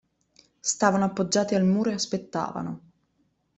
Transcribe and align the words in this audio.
Stavano 0.59 1.03
appoggiati 1.05 1.53
al 1.53 1.63
muro 1.63 1.91
e 1.91 1.93
aspettavano. 1.93 2.81